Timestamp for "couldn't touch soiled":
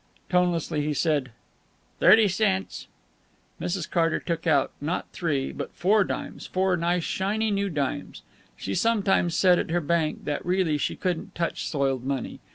10.95-12.03